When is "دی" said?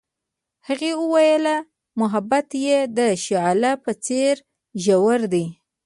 5.33-5.45